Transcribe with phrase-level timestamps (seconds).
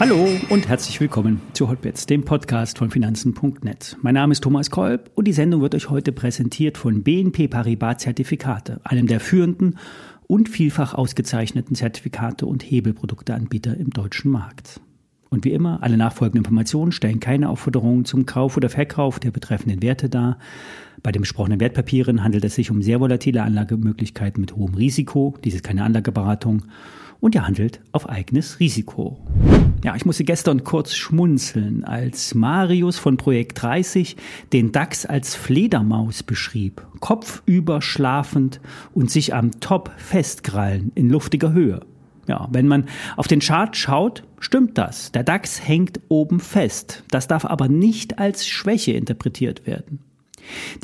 [0.00, 3.98] Hallo und herzlich willkommen zu Hotbets, dem Podcast von Finanzen.net.
[4.00, 7.98] Mein Name ist Thomas Kolb und die Sendung wird euch heute präsentiert von BNP Paribas
[7.98, 9.78] Zertifikate, einem der führenden
[10.26, 14.80] und vielfach ausgezeichneten Zertifikate und Hebelprodukteanbieter im deutschen Markt.
[15.30, 19.80] Und wie immer, alle nachfolgenden Informationen stellen keine Aufforderungen zum Kauf oder Verkauf der betreffenden
[19.80, 20.38] Werte dar.
[21.04, 25.34] Bei den besprochenen Wertpapieren handelt es sich um sehr volatile Anlagemöglichkeiten mit hohem Risiko.
[25.44, 26.64] Dies ist keine Anlageberatung
[27.20, 29.18] und ihr handelt auf eigenes Risiko.
[29.84, 34.16] Ja, ich musste gestern kurz schmunzeln, als Marius von Projekt 30
[34.52, 38.60] den DAX als Fledermaus beschrieb, kopfüber schlafend
[38.94, 41.80] und sich am Top festkrallen in luftiger Höhe.
[42.30, 42.84] Ja, wenn man
[43.16, 45.10] auf den Chart schaut, stimmt das.
[45.10, 47.02] Der DAX hängt oben fest.
[47.10, 49.98] Das darf aber nicht als Schwäche interpretiert werden.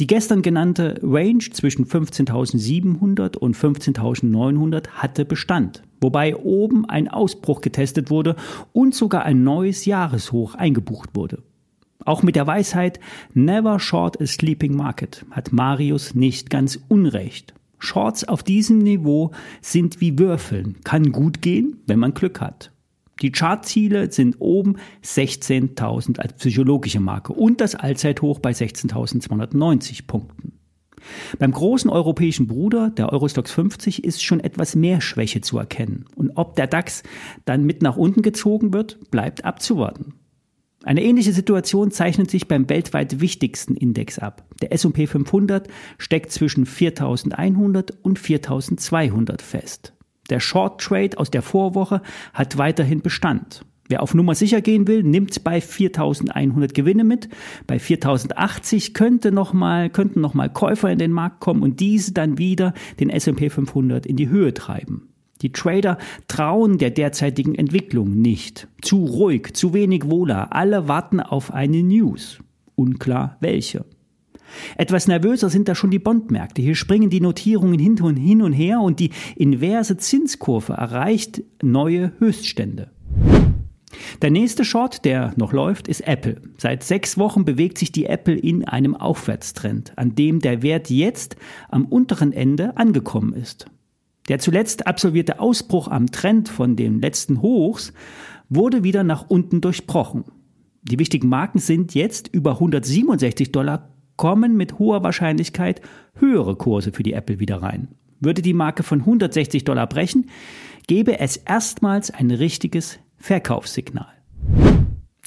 [0.00, 8.10] Die gestern genannte Range zwischen 15.700 und 15.900 hatte Bestand, wobei oben ein Ausbruch getestet
[8.10, 8.34] wurde
[8.72, 11.44] und sogar ein neues Jahreshoch eingebucht wurde.
[12.04, 12.98] Auch mit der Weisheit
[13.34, 17.54] Never short a sleeping market hat Marius nicht ganz unrecht.
[17.78, 22.72] Shorts auf diesem Niveau sind wie Würfeln, kann gut gehen, wenn man Glück hat.
[23.22, 30.52] Die Chartziele sind oben 16.000 als psychologische Marke und das Allzeithoch bei 16.290 Punkten.
[31.38, 36.04] Beim großen europäischen Bruder, der Eurostox 50, ist schon etwas mehr Schwäche zu erkennen.
[36.14, 37.02] Und ob der DAX
[37.44, 40.14] dann mit nach unten gezogen wird, bleibt abzuwarten.
[40.86, 44.44] Eine ähnliche Situation zeichnet sich beim weltweit wichtigsten Index ab.
[44.62, 45.66] Der S&P 500
[45.98, 49.94] steckt zwischen 4100 und 4200 fest.
[50.30, 53.64] Der Short Trade aus der Vorwoche hat weiterhin Bestand.
[53.88, 57.30] Wer auf Nummer sicher gehen will, nimmt bei 4100 Gewinne mit.
[57.66, 62.38] Bei 4080 könnte noch mal, könnten nochmal Käufer in den Markt kommen und diese dann
[62.38, 65.08] wieder den S&P 500 in die Höhe treiben.
[65.46, 68.66] Die Trader trauen der derzeitigen Entwicklung nicht.
[68.82, 70.52] Zu ruhig, zu wenig Wohler.
[70.52, 72.40] Alle warten auf eine News.
[72.74, 73.84] Unklar welche.
[74.76, 76.62] Etwas nervöser sind da schon die Bondmärkte.
[76.62, 82.90] Hier springen die Notierungen hin und, her und die inverse Zinskurve erreicht neue Höchststände.
[84.20, 86.40] Der nächste Short, der noch läuft, ist Apple.
[86.58, 91.36] Seit sechs Wochen bewegt sich die Apple in einem Aufwärtstrend, an dem der Wert jetzt
[91.68, 93.66] am unteren Ende angekommen ist.
[94.28, 97.92] Der zuletzt absolvierte Ausbruch am Trend von den letzten Hochs
[98.48, 100.24] wurde wieder nach unten durchbrochen.
[100.82, 105.80] Die wichtigen Marken sind jetzt über 167 Dollar kommen mit hoher Wahrscheinlichkeit
[106.14, 107.88] höhere Kurse für die Apple wieder rein.
[108.20, 110.30] Würde die Marke von 160 Dollar brechen,
[110.86, 114.08] gäbe es erstmals ein richtiges Verkaufssignal.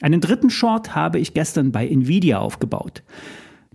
[0.01, 3.03] Einen dritten Short habe ich gestern bei Nvidia aufgebaut.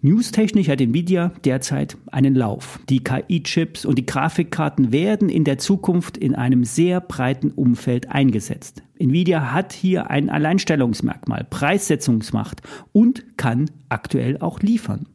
[0.05, 2.79] Newstechnisch hat Nvidia derzeit einen Lauf.
[2.91, 8.83] Die KI-Chips und die Grafikkarten werden in der Zukunft in einem sehr breiten Umfeld eingesetzt.
[8.99, 12.61] Nvidia hat hier ein Alleinstellungsmerkmal, Preissetzungsmacht
[12.93, 15.09] und kann aktuell auch liefern.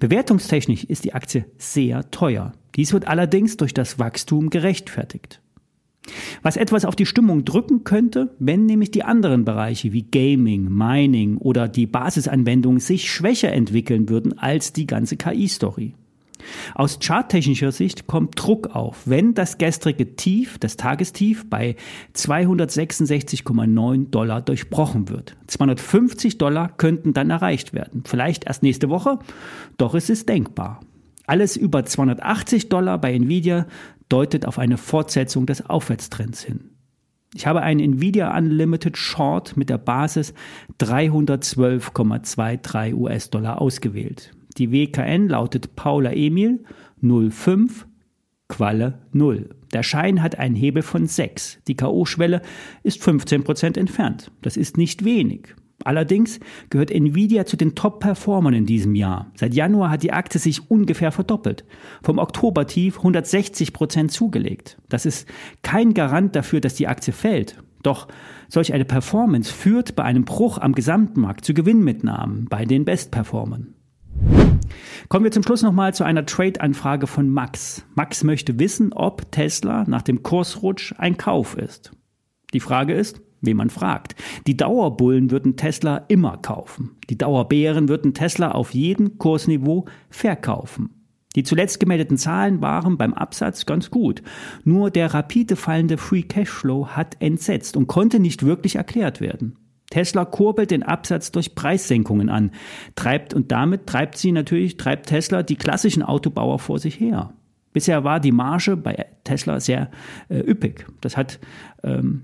[0.00, 2.54] Bewertungstechnisch ist die Aktie sehr teuer.
[2.74, 5.40] Dies wird allerdings durch das Wachstum gerechtfertigt.
[6.42, 11.36] Was etwas auf die Stimmung drücken könnte, wenn nämlich die anderen Bereiche wie Gaming, Mining
[11.36, 15.94] oder die Basisanwendungen sich schwächer entwickeln würden als die ganze KI-Story.
[16.74, 21.76] Aus charttechnischer Sicht kommt Druck auf, wenn das gestrige Tief, das Tagestief bei
[22.14, 25.36] 266,9 Dollar durchbrochen wird.
[25.46, 28.02] 250 Dollar könnten dann erreicht werden.
[28.06, 29.18] Vielleicht erst nächste Woche,
[29.78, 30.80] doch es ist denkbar.
[31.26, 33.66] Alles über 280 Dollar bei Nvidia
[34.12, 36.70] deutet auf eine Fortsetzung des Aufwärtstrends hin.
[37.34, 40.34] Ich habe einen Nvidia Unlimited Short mit der Basis
[40.80, 44.32] 312,23 US-Dollar ausgewählt.
[44.58, 46.62] Die WKN lautet Paula Emil
[47.00, 47.86] 05
[48.48, 49.48] Qualle 0.
[49.72, 51.60] Der Schein hat einen Hebel von 6.
[51.66, 52.42] Die K.O.-Schwelle
[52.82, 54.30] ist 15% entfernt.
[54.42, 55.54] Das ist nicht wenig.
[55.84, 59.30] Allerdings gehört Nvidia zu den Top-Performern in diesem Jahr.
[59.34, 61.64] Seit Januar hat die Aktie sich ungefähr verdoppelt.
[62.02, 64.78] Vom Oktobertief 160 Prozent zugelegt.
[64.88, 65.28] Das ist
[65.62, 67.62] kein Garant dafür, dass die Aktie fällt.
[67.82, 68.08] Doch
[68.48, 73.74] solch eine Performance führt bei einem Bruch am Gesamtmarkt zu Gewinnmitnahmen bei den Bestperformern.
[75.08, 77.84] Kommen wir zum Schluss nochmal zu einer Trade-Anfrage von Max.
[77.94, 81.92] Max möchte wissen, ob Tesla nach dem Kursrutsch ein Kauf ist.
[82.54, 84.14] Die Frage ist, wen man fragt.
[84.46, 86.96] Die Dauerbullen würden Tesla immer kaufen.
[87.10, 90.90] Die Dauerbären würden Tesla auf jedem Kursniveau verkaufen.
[91.36, 94.22] Die zuletzt gemeldeten Zahlen waren beim Absatz ganz gut.
[94.64, 99.56] Nur der rapide fallende Free Cashflow hat entsetzt und konnte nicht wirklich erklärt werden.
[99.90, 102.52] Tesla kurbelt den Absatz durch Preissenkungen an,
[102.94, 107.34] treibt und damit treibt sie natürlich, treibt Tesla die klassischen Autobauer vor sich her.
[107.74, 109.90] Bisher war die Marge bei Tesla sehr
[110.28, 110.86] äh, üppig.
[111.00, 111.40] Das hat
[111.82, 112.22] ähm,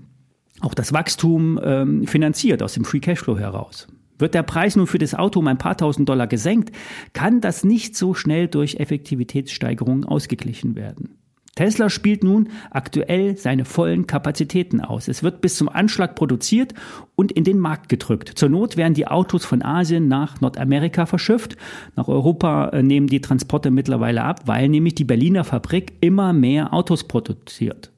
[0.61, 3.87] auch das Wachstum ähm, finanziert aus dem Free Cashflow heraus.
[4.17, 6.75] Wird der Preis nun für das Auto um ein paar tausend Dollar gesenkt,
[7.13, 11.15] kann das nicht so schnell durch Effektivitätssteigerungen ausgeglichen werden.
[11.55, 15.09] Tesla spielt nun aktuell seine vollen Kapazitäten aus.
[15.09, 16.73] Es wird bis zum Anschlag produziert
[17.15, 18.31] und in den Markt gedrückt.
[18.35, 21.57] Zur Not werden die Autos von Asien nach Nordamerika verschifft.
[21.97, 26.73] Nach Europa äh, nehmen die Transporte mittlerweile ab, weil nämlich die Berliner Fabrik immer mehr
[26.73, 27.91] Autos produziert.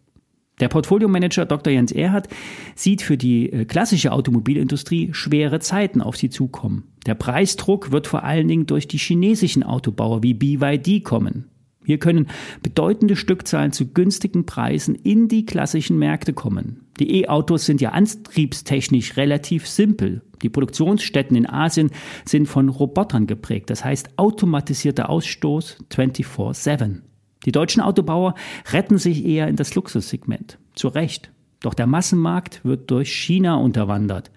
[0.61, 1.73] Der Portfoliomanager Dr.
[1.73, 2.29] Jens Erhardt
[2.75, 6.83] sieht für die äh, klassische Automobilindustrie schwere Zeiten auf sie zukommen.
[7.07, 11.49] Der Preisdruck wird vor allen Dingen durch die chinesischen Autobauer wie BYD kommen.
[11.83, 12.27] Hier können
[12.61, 16.85] bedeutende Stückzahlen zu günstigen Preisen in die klassischen Märkte kommen.
[16.99, 20.21] Die E-Autos sind ja antriebstechnisch relativ simpel.
[20.43, 21.89] Die Produktionsstätten in Asien
[22.23, 27.10] sind von Robotern geprägt, das heißt automatisierter Ausstoß 24/7.
[27.45, 28.35] Die deutschen Autobauer
[28.71, 30.59] retten sich eher in das Luxussegment.
[30.75, 31.31] Zu Recht.
[31.61, 34.31] Doch der Massenmarkt wird durch China unterwandert.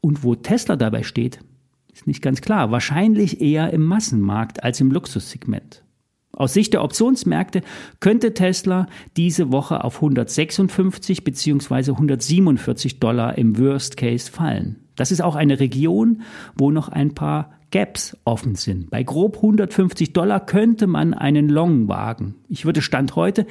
[0.00, 1.40] Und wo Tesla dabei steht,
[1.92, 2.70] ist nicht ganz klar.
[2.70, 5.82] Wahrscheinlich eher im Massenmarkt als im Luxussegment.
[6.32, 7.62] Aus Sicht der Optionsmärkte
[7.98, 11.92] könnte Tesla diese Woche auf 156 bzw.
[11.92, 14.85] 147 Dollar im Worst Case fallen.
[14.96, 16.22] Das ist auch eine Region,
[16.56, 18.90] wo noch ein paar Gaps offen sind.
[18.90, 22.34] Bei grob 150 Dollar könnte man einen Long wagen.
[22.48, 23.46] Ich würde Stand heute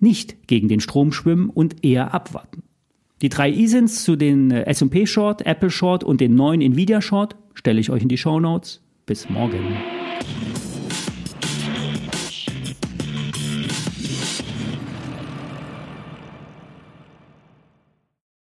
[0.00, 2.62] nicht gegen den Strom schwimmen und eher abwarten.
[3.20, 7.36] Die drei ISINs zu den äh, S&P Short, Apple Short und den neuen Nvidia Short
[7.54, 8.80] stelle ich euch in die Show Notes.
[9.06, 9.76] Bis morgen.